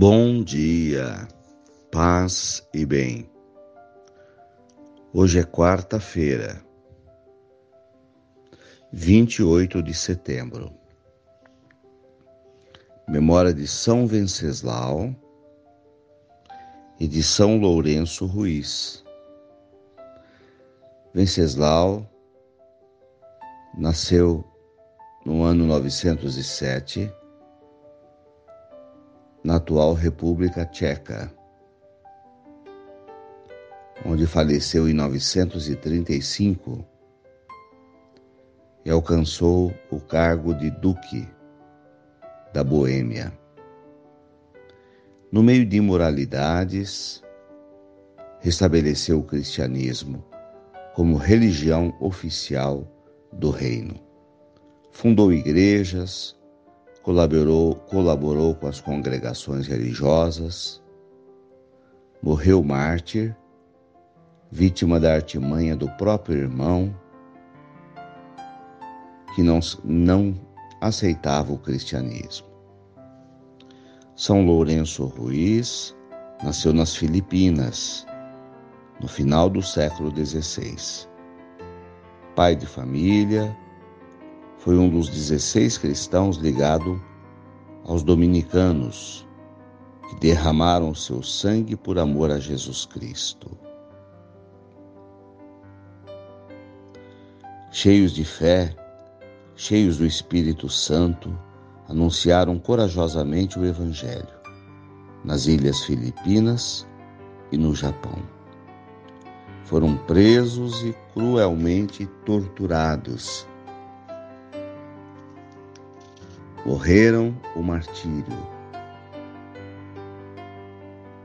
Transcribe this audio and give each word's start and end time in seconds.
Bom 0.00 0.44
dia, 0.44 1.26
paz 1.90 2.64
e 2.72 2.86
bem. 2.86 3.28
Hoje 5.12 5.40
é 5.40 5.42
quarta-feira, 5.42 6.64
28 8.92 9.82
de 9.82 9.92
setembro. 9.92 10.72
Memória 13.08 13.52
de 13.52 13.66
São 13.66 14.06
Venceslau 14.06 15.12
e 17.00 17.08
de 17.08 17.20
São 17.20 17.58
Lourenço 17.58 18.24
Ruiz. 18.24 19.04
Venceslau 21.12 22.08
nasceu 23.76 24.44
no 25.26 25.42
ano 25.42 25.66
907 25.66 27.12
na 29.42 29.56
atual 29.56 29.94
República 29.94 30.64
Tcheca, 30.66 31.32
onde 34.04 34.26
faleceu 34.26 34.88
em 34.88 34.92
935 34.92 36.84
e 38.84 38.90
alcançou 38.90 39.72
o 39.90 40.00
cargo 40.00 40.54
de 40.54 40.70
Duque 40.70 41.28
da 42.52 42.64
Boêmia. 42.64 43.32
No 45.30 45.42
meio 45.42 45.66
de 45.66 45.76
imoralidades, 45.76 47.22
restabeleceu 48.40 49.18
o 49.18 49.24
cristianismo 49.24 50.24
como 50.94 51.16
religião 51.16 51.94
oficial 52.00 52.86
do 53.32 53.50
reino. 53.50 53.94
Fundou 54.90 55.32
igrejas, 55.32 56.37
colaborou, 57.08 57.74
colaborou 57.74 58.54
com 58.54 58.66
as 58.66 58.82
congregações 58.82 59.66
religiosas, 59.66 60.82
morreu 62.22 62.62
mártir, 62.62 63.34
vítima 64.50 65.00
da 65.00 65.14
artimanha 65.14 65.74
do 65.74 65.88
próprio 65.92 66.36
irmão, 66.36 66.94
que 69.34 69.42
não, 69.42 69.58
não 69.82 70.38
aceitava 70.82 71.50
o 71.50 71.56
cristianismo. 71.56 72.46
São 74.14 74.44
Lourenço 74.44 75.06
Ruiz 75.06 75.96
nasceu 76.44 76.74
nas 76.74 76.94
Filipinas, 76.94 78.06
no 79.00 79.08
final 79.08 79.48
do 79.48 79.62
século 79.62 80.12
XVI. 80.14 81.08
Pai 82.36 82.54
de 82.54 82.66
família, 82.66 83.56
foi 84.58 84.76
um 84.76 84.88
dos 84.90 85.08
16 85.08 85.78
cristãos 85.78 86.36
ligado 86.36 87.00
aos 87.84 88.02
dominicanos 88.02 89.26
que 90.08 90.16
derramaram 90.16 90.94
seu 90.94 91.22
sangue 91.22 91.76
por 91.76 91.98
amor 91.98 92.30
a 92.30 92.40
Jesus 92.40 92.84
Cristo. 92.84 93.48
Cheios 97.70 98.12
de 98.12 98.24
fé, 98.24 98.74
cheios 99.54 99.98
do 99.98 100.04
Espírito 100.04 100.68
Santo, 100.68 101.38
anunciaram 101.88 102.58
corajosamente 102.58 103.58
o 103.58 103.64
Evangelho 103.64 104.38
nas 105.24 105.46
Ilhas 105.46 105.84
Filipinas 105.84 106.86
e 107.52 107.56
no 107.56 107.74
Japão. 107.74 108.18
Foram 109.64 109.96
presos 109.98 110.82
e 110.82 110.94
cruelmente 111.14 112.06
torturados 112.24 113.46
morreram 116.64 117.36
o 117.54 117.62
martírio. 117.62 118.48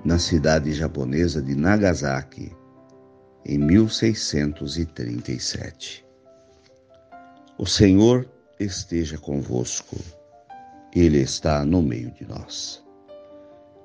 Na 0.03 0.19
cidade 0.19 0.73
japonesa 0.73 1.41
de 1.41 1.55
Nagasaki, 1.55 2.51
em 3.45 3.57
1637. 3.57 6.05
O 7.57 7.65
Senhor 7.65 8.29
esteja 8.59 9.17
convosco, 9.17 9.95
Ele 10.95 11.19
está 11.19 11.65
no 11.65 11.81
meio 11.81 12.11
de 12.11 12.25
nós. 12.25 12.83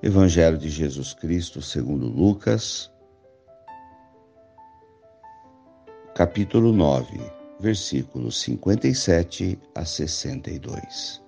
Evangelho 0.03 0.59
de 0.59 0.69
Jesus 0.69 1.15
Cristo 1.15 1.61
segundo 1.61 2.07
Lucas, 2.07 2.89
capítulo 6.15 6.73
9, 6.73 7.19
versículos 7.61 8.41
57 8.41 9.59
a 9.75 9.85
62. 9.85 11.28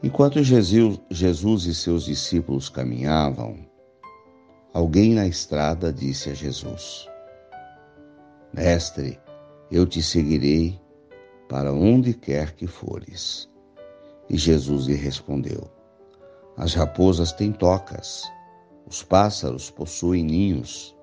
Enquanto 0.00 0.40
Jesus, 0.44 1.66
e 1.66 1.74
seus 1.74 2.04
discípulos 2.04 2.68
caminhavam, 2.68 3.58
alguém 4.72 5.12
na 5.12 5.26
estrada 5.26 5.92
disse 5.92 6.30
a 6.30 6.34
Jesus: 6.34 7.08
Mestre, 8.54 9.18
eu 9.72 9.84
te 9.84 10.00
seguirei 10.00 10.80
para 11.48 11.72
onde 11.72 12.14
quer 12.14 12.52
que 12.52 12.68
fores. 12.68 13.50
E 14.30 14.38
Jesus 14.38 14.86
lhe 14.86 14.94
respondeu: 14.94 15.68
As 16.56 16.74
raposas 16.74 17.32
têm 17.32 17.50
tocas, 17.50 18.22
os 18.86 19.02
pássaros 19.02 19.68
possuem 19.68 20.22
ninhos, 20.22 20.96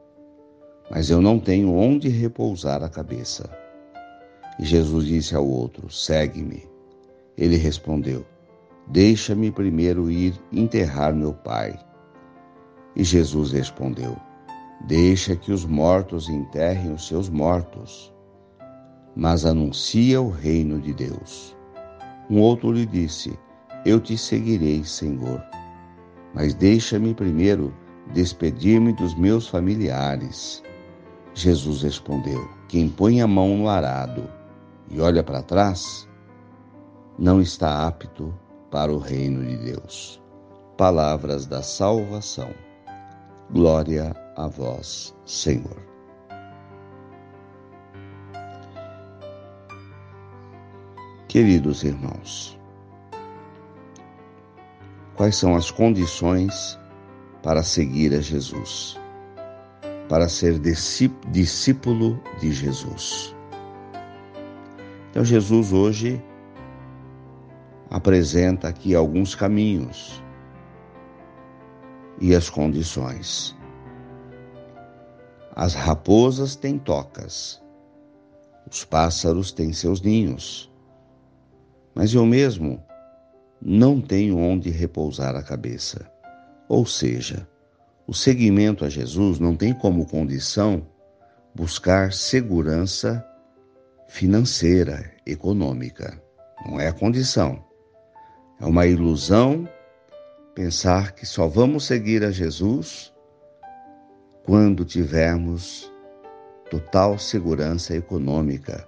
mas 0.89 1.09
eu 1.09 1.22
não 1.22 1.38
tenho 1.38 1.73
onde 1.73 2.07
repousar 2.07 2.81
a 2.81 2.88
cabeça. 2.88 3.50
E 4.57 4.63
Jesus 4.63 5.05
disse 5.05 5.35
ao 5.35 5.45
outro: 5.45 5.91
Segue-me. 5.91 6.63
Ele 7.38 7.57
respondeu: 7.57 8.25
Deixa-me 8.88 9.51
primeiro 9.51 10.12
ir 10.12 10.40
enterrar 10.51 11.13
meu 11.13 11.34
pai. 11.34 11.78
E 12.96 13.03
Jesus 13.03 13.51
respondeu: 13.51 14.16
Deixa 14.88 15.35
que 15.35 15.51
os 15.51 15.66
mortos 15.66 16.29
enterrem 16.29 16.94
os 16.94 17.07
seus 17.07 17.28
mortos, 17.28 18.13
mas 19.16 19.44
anuncia 19.44 20.22
o 20.22 20.29
reino 20.29 20.79
de 20.79 20.94
Deus. 20.94 21.56
Um 22.29 22.40
outro 22.40 22.72
lhe 22.72 22.85
disse: 22.85 23.38
Eu 23.84 24.00
te 24.00 24.16
seguirei, 24.16 24.84
Senhor, 24.84 25.44
mas 26.34 26.53
deixa-me 26.53 27.16
primeiro 27.16 27.73
despedir-me 28.13 28.94
dos 28.94 29.16
meus 29.16 29.47
familiares. 29.47 30.63
Jesus 31.34 31.81
respondeu: 31.81 32.47
Quem 32.67 32.88
põe 32.88 33.19
a 33.19 33.28
mão 33.28 33.57
no 33.57 33.67
arado 33.67 34.29
e 34.91 35.02
olha 35.02 35.23
para 35.23 35.41
trás, 35.41 36.07
não 37.17 37.41
está 37.41 37.88
apto 37.88 38.31
para 38.75 38.91
o 38.91 38.97
reino 38.97 39.41
de 39.45 39.55
Deus. 39.55 40.21
Palavras 40.75 41.45
da 41.45 41.63
salvação. 41.63 42.53
Glória 43.49 44.13
a 44.35 44.49
vós, 44.49 45.15
Senhor. 45.25 45.77
Queridos 51.29 51.85
irmãos, 51.85 52.59
quais 55.15 55.37
são 55.37 55.55
as 55.55 55.71
condições 55.71 56.77
para 57.41 57.63
seguir 57.63 58.13
a 58.13 58.19
Jesus, 58.19 58.99
para 60.09 60.27
ser 60.27 60.59
discípulo 60.59 62.21
de 62.41 62.51
Jesus? 62.51 63.33
Então, 65.11 65.23
Jesus 65.23 65.71
hoje 65.71 66.21
apresenta 67.90 68.68
aqui 68.68 68.96
alguns 68.96 69.35
caminhos 69.35 70.23
e 72.20 72.34
as 72.34 72.49
condições. 72.49 73.55
As 75.55 75.73
raposas 75.73 76.55
têm 76.55 76.78
tocas, 76.78 77.61
os 78.70 78.84
pássaros 78.84 79.52
têm 79.52 79.72
seus 79.72 80.02
ninhos, 80.02 80.72
mas 81.93 82.14
eu 82.14 82.26
mesmo 82.26 82.84
não 83.61 84.02
tenho 84.02 84.38
onde 84.38 84.70
repousar 84.70 85.35
a 85.35 85.41
cabeça. 85.41 86.09
Ou 86.67 86.85
seja, 86.85 87.47
o 88.05 88.14
seguimento 88.14 88.85
a 88.85 88.90
Jesus 88.90 89.40
não 89.40 89.55
tem 89.55 89.73
como 89.73 90.05
condição 90.05 90.85
buscar 91.55 92.11
segurança 92.11 93.26
financeira, 94.08 95.11
econômica. 95.26 96.22
Não 96.66 96.79
é 96.79 96.90
a 96.90 96.93
condição. 96.93 97.65
É 98.59 98.66
uma 98.66 98.85
ilusão 98.85 99.67
pensar 100.53 101.11
que 101.11 101.25
só 101.25 101.47
vamos 101.47 101.85
seguir 101.85 102.23
a 102.23 102.31
Jesus 102.31 103.13
quando 104.46 104.85
tivermos 104.85 105.91
total 106.69 107.17
segurança 107.19 107.96
econômica, 107.96 108.87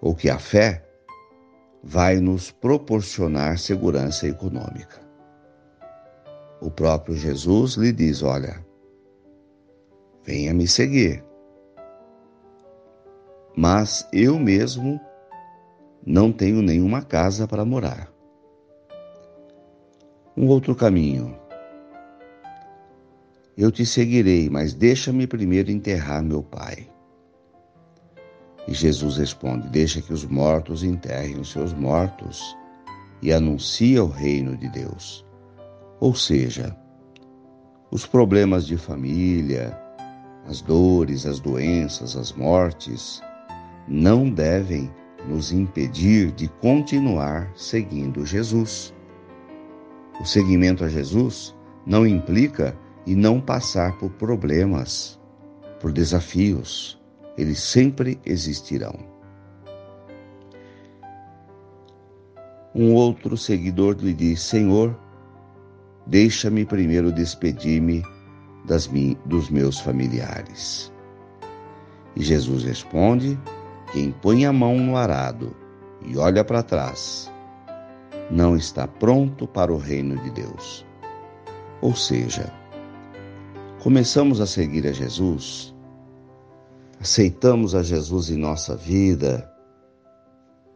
ou 0.00 0.14
que 0.14 0.28
a 0.28 0.38
fé 0.38 0.84
vai 1.82 2.16
nos 2.16 2.50
proporcionar 2.50 3.58
segurança 3.58 4.26
econômica. 4.26 5.00
O 6.60 6.70
próprio 6.70 7.14
Jesus 7.14 7.74
lhe 7.74 7.92
diz: 7.92 8.22
Olha, 8.22 8.64
venha 10.24 10.52
me 10.52 10.66
seguir. 10.66 11.24
Mas 13.56 14.08
eu 14.12 14.38
mesmo 14.38 15.00
não 16.04 16.32
tenho 16.32 16.62
nenhuma 16.62 17.02
casa 17.02 17.46
para 17.46 17.64
morar. 17.64 18.17
Um 20.38 20.46
outro 20.46 20.72
caminho. 20.72 21.36
Eu 23.56 23.72
te 23.72 23.84
seguirei, 23.84 24.48
mas 24.48 24.72
deixa-me 24.72 25.26
primeiro 25.26 25.68
enterrar 25.68 26.22
meu 26.22 26.44
pai. 26.44 26.88
E 28.68 28.72
Jesus 28.72 29.16
responde: 29.16 29.68
Deixa 29.68 30.00
que 30.00 30.12
os 30.12 30.24
mortos 30.24 30.84
enterrem 30.84 31.40
os 31.40 31.50
seus 31.50 31.74
mortos 31.74 32.56
e 33.20 33.32
anuncia 33.32 34.04
o 34.04 34.06
reino 34.06 34.56
de 34.56 34.68
Deus. 34.68 35.26
Ou 35.98 36.14
seja, 36.14 36.76
os 37.90 38.06
problemas 38.06 38.64
de 38.64 38.76
família, 38.76 39.76
as 40.46 40.60
dores, 40.60 41.26
as 41.26 41.40
doenças, 41.40 42.16
as 42.16 42.32
mortes, 42.32 43.20
não 43.88 44.30
devem 44.30 44.88
nos 45.26 45.50
impedir 45.50 46.30
de 46.30 46.46
continuar 46.46 47.50
seguindo 47.56 48.24
Jesus. 48.24 48.94
O 50.20 50.24
seguimento 50.24 50.84
a 50.84 50.88
Jesus 50.88 51.54
não 51.86 52.06
implica 52.06 52.76
em 53.06 53.14
não 53.14 53.40
passar 53.40 53.96
por 53.98 54.10
problemas, 54.10 55.18
por 55.80 55.92
desafios. 55.92 57.00
Eles 57.36 57.60
sempre 57.60 58.20
existirão. 58.26 58.94
Um 62.74 62.94
outro 62.94 63.36
seguidor 63.36 63.96
lhe 64.00 64.12
diz: 64.12 64.42
Senhor, 64.42 64.98
deixa-me 66.06 66.64
primeiro 66.64 67.10
despedir-me 67.12 68.02
dos 69.24 69.48
meus 69.48 69.80
familiares. 69.80 70.92
E 72.14 72.22
Jesus 72.22 72.64
responde: 72.64 73.38
Quem 73.92 74.12
põe 74.12 74.44
a 74.44 74.52
mão 74.52 74.78
no 74.78 74.96
arado 74.96 75.56
e 76.04 76.16
olha 76.18 76.44
para 76.44 76.62
trás, 76.62 77.30
não 78.30 78.56
está 78.56 78.86
pronto 78.86 79.46
para 79.46 79.72
o 79.72 79.78
reino 79.78 80.16
de 80.18 80.30
Deus. 80.30 80.86
Ou 81.80 81.94
seja, 81.94 82.52
começamos 83.82 84.40
a 84.40 84.46
seguir 84.46 84.86
a 84.86 84.92
Jesus, 84.92 85.74
aceitamos 87.00 87.74
a 87.74 87.82
Jesus 87.82 88.30
em 88.30 88.36
nossa 88.36 88.76
vida, 88.76 89.50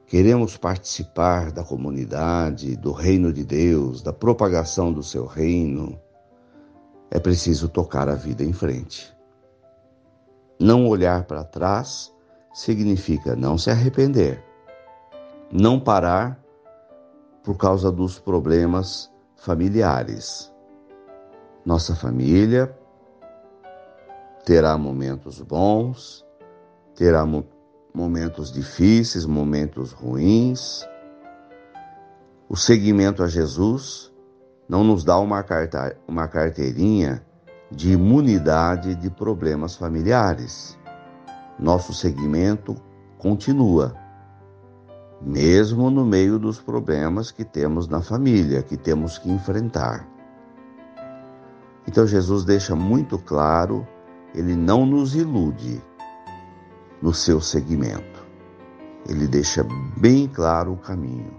queremos 0.07 0.57
participar 0.57 1.51
da 1.51 1.65
comunidade, 1.65 2.77
do 2.77 2.93
reino 2.93 3.33
de 3.33 3.45
Deus, 3.45 4.03
da 4.03 4.13
propagação 4.13 4.93
do 4.93 5.03
seu 5.03 5.27
reino, 5.27 5.99
é 7.11 7.19
preciso 7.19 7.69
tocar 7.69 8.09
a 8.09 8.15
vida 8.15 8.43
em 8.43 8.55
frente. 8.55 9.15
Não 10.59 10.87
olhar 10.87 11.25
para 11.25 11.45
trás 11.45 12.11
significa 12.55 13.37
não 13.37 13.59
se 13.59 13.71
arrepender, 13.71 14.43
não 15.51 15.79
parar 15.79 16.42
por 17.43 17.57
causa 17.57 17.91
dos 17.91 18.19
problemas 18.19 19.11
familiares. 19.37 20.53
Nossa 21.65 21.95
família 21.95 22.77
terá 24.45 24.77
momentos 24.77 25.41
bons, 25.41 26.25
terá 26.95 27.25
momentos 27.95 28.53
difíceis, 28.53 29.25
momentos 29.25 29.93
ruins. 29.93 30.87
O 32.49 32.57
seguimento 32.57 33.23
a 33.23 33.29
Jesus 33.29 34.13
não 34.69 34.85
nos 34.85 35.05
dá 35.05 35.19
uma, 35.19 35.43
carta, 35.43 35.97
uma 36.07 36.29
carteirinha 36.29 37.25
de 37.71 37.93
imunidade 37.93 38.95
de 38.95 39.11
problemas 39.11 39.77
familiares. 39.77 40.79
Nosso 41.59 41.93
segmento 41.93 42.77
continua, 43.19 43.95
mesmo 45.25 45.91
no 45.91 46.05
meio 46.05 46.39
dos 46.39 46.61
problemas 46.61 47.31
que 47.31 47.45
temos 47.45 47.89
na 47.89 48.01
família, 48.01 48.63
que 48.63 48.77
temos 48.77 49.19
que 49.19 49.31
enfrentar. 49.31 50.09
Então 51.87 52.07
Jesus 52.07 52.45
deixa 52.45 52.75
muito 52.75 53.19
claro, 53.19 53.87
ele 54.35 54.55
não 54.55 54.87
nos 54.87 55.15
ilude 55.15 55.83
no 57.01 57.13
seu 57.13 57.41
segmento. 57.41 58.23
Ele 59.09 59.27
deixa 59.27 59.67
bem 59.97 60.29
claro 60.29 60.73
o 60.73 60.77
caminho 60.77 61.33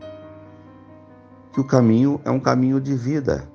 que 1.54 1.62
o 1.62 1.64
caminho 1.64 2.20
é 2.26 2.32
um 2.32 2.40
caminho 2.40 2.82
de 2.82 2.96
vida, 2.96 3.48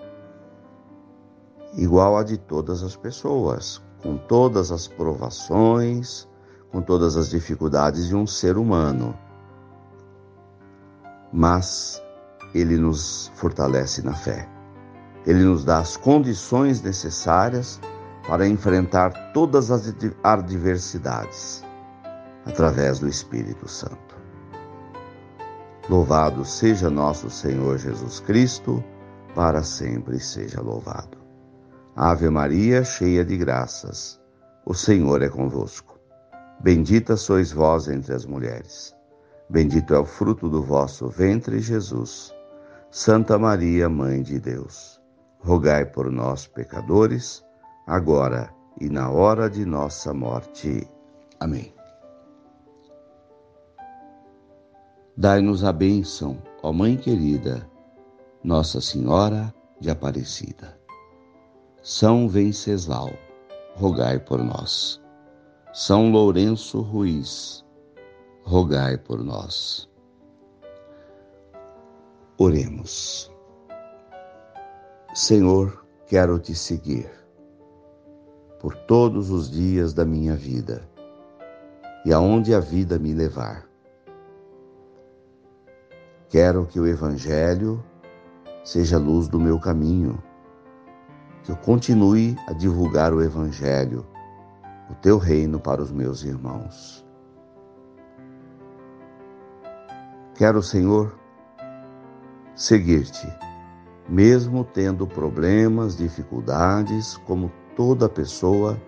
igual 1.74 2.16
a 2.16 2.22
de 2.22 2.38
todas 2.38 2.84
as 2.84 2.94
pessoas, 2.94 3.82
com 4.00 4.16
todas 4.16 4.70
as 4.70 4.86
provações, 4.86 6.28
com 6.70 6.80
todas 6.80 7.16
as 7.16 7.28
dificuldades 7.28 8.06
de 8.06 8.14
um 8.14 8.24
ser 8.24 8.56
humano. 8.56 9.18
Mas 11.32 12.02
ele 12.54 12.76
nos 12.76 13.30
fortalece 13.34 14.02
na 14.02 14.14
fé. 14.14 14.48
Ele 15.26 15.44
nos 15.44 15.64
dá 15.64 15.78
as 15.78 15.96
condições 15.96 16.80
necessárias 16.80 17.80
para 18.26 18.46
enfrentar 18.46 19.32
todas 19.32 19.70
as 19.70 19.94
adversidades 20.22 21.64
através 22.46 22.98
do 22.98 23.08
Espírito 23.08 23.68
Santo. 23.68 24.16
Louvado 25.88 26.44
seja 26.44 26.90
nosso 26.90 27.30
Senhor 27.30 27.78
Jesus 27.78 28.20
Cristo, 28.20 28.82
para 29.34 29.62
sempre 29.62 30.20
seja 30.20 30.60
louvado. 30.60 31.18
Ave 31.96 32.28
Maria, 32.28 32.84
cheia 32.84 33.24
de 33.24 33.36
graças, 33.36 34.20
o 34.64 34.74
Senhor 34.74 35.22
é 35.22 35.28
convosco. 35.28 35.98
Bendita 36.60 37.16
sois 37.16 37.50
vós 37.52 37.88
entre 37.88 38.14
as 38.14 38.26
mulheres. 38.26 38.97
Bendito 39.50 39.94
é 39.94 39.98
o 39.98 40.04
fruto 40.04 40.48
do 40.48 40.62
vosso 40.62 41.08
ventre, 41.08 41.58
Jesus. 41.60 42.34
Santa 42.90 43.38
Maria, 43.38 43.88
Mãe 43.88 44.22
de 44.22 44.38
Deus, 44.38 45.00
rogai 45.38 45.86
por 45.86 46.10
nós, 46.10 46.46
pecadores, 46.46 47.42
agora 47.86 48.52
e 48.80 48.88
na 48.88 49.10
hora 49.10 49.48
de 49.48 49.64
nossa 49.64 50.12
morte. 50.12 50.86
Amém. 51.40 51.74
Dai-nos 55.16 55.64
a 55.64 55.72
bênção, 55.72 56.42
ó 56.62 56.72
Mãe 56.72 56.96
querida, 56.96 57.68
Nossa 58.44 58.80
Senhora 58.80 59.52
de 59.80 59.90
Aparecida. 59.90 60.78
São 61.82 62.28
Venceslau, 62.28 63.10
rogai 63.74 64.18
por 64.18 64.44
nós. 64.44 65.00
São 65.72 66.10
Lourenço 66.10 66.80
Ruiz, 66.80 67.64
rogai 68.48 68.96
por 68.96 69.22
nós. 69.22 69.86
Oremos. 72.38 73.30
Senhor, 75.14 75.84
quero 76.06 76.38
te 76.38 76.54
seguir 76.54 77.10
por 78.58 78.74
todos 78.74 79.30
os 79.30 79.50
dias 79.50 79.92
da 79.92 80.06
minha 80.06 80.34
vida 80.34 80.88
e 82.06 82.12
aonde 82.12 82.54
a 82.54 82.60
vida 82.60 82.98
me 82.98 83.12
levar. 83.12 83.68
Quero 86.30 86.64
que 86.64 86.80
o 86.80 86.86
Evangelho 86.86 87.84
seja 88.64 88.96
a 88.96 88.98
luz 88.98 89.28
do 89.28 89.38
meu 89.38 89.60
caminho, 89.60 90.22
que 91.44 91.52
eu 91.52 91.56
continue 91.56 92.34
a 92.46 92.54
divulgar 92.54 93.12
o 93.12 93.22
Evangelho, 93.22 94.06
o 94.90 94.94
teu 94.94 95.18
reino 95.18 95.60
para 95.60 95.82
os 95.82 95.92
meus 95.92 96.22
irmãos. 96.22 97.06
Quero, 100.38 100.62
Senhor, 100.62 101.18
seguir-te, 102.54 103.26
mesmo 104.08 104.62
tendo 104.62 105.04
problemas, 105.04 105.96
dificuldades, 105.96 107.16
como 107.26 107.50
toda 107.74 108.08
pessoa 108.08 108.80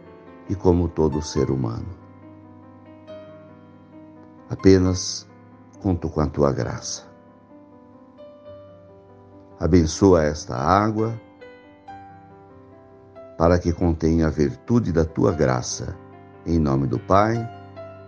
e 0.49 0.55
como 0.55 0.89
todo 0.89 1.21
ser 1.21 1.51
humano. 1.51 1.89
Apenas 4.49 5.29
conto 5.83 6.09
com 6.09 6.21
a 6.21 6.29
tua 6.29 6.53
graça. 6.53 7.11
Abençoa 9.59 10.23
esta 10.23 10.55
água 10.55 11.21
para 13.37 13.59
que 13.59 13.73
contenha 13.73 14.29
a 14.29 14.31
virtude 14.31 14.93
da 14.93 15.05
tua 15.05 15.33
graça. 15.33 15.99
Em 16.47 16.61
nome 16.61 16.87
do 16.87 17.01
Pai, 17.01 17.35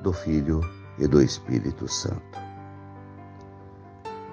do 0.00 0.12
Filho 0.12 0.60
e 0.96 1.08
do 1.08 1.20
Espírito 1.20 1.88
Santo. 1.88 2.51